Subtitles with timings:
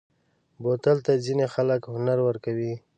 [0.63, 2.73] بوتل ته ځینې خلک هنر ورکوي.